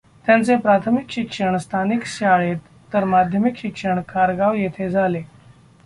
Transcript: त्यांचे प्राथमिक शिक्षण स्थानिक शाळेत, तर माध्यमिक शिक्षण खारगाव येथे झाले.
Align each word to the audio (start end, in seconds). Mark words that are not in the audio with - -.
त्यांचे 0.25 0.55
प्राथमिक 0.55 1.09
शिक्षण 1.09 1.57
स्थानिक 1.57 2.05
शाळेत, 2.05 2.57
तर 2.93 3.03
माध्यमिक 3.03 3.57
शिक्षण 3.57 4.01
खारगाव 4.07 4.53
येथे 4.53 4.89
झाले. 4.89 5.21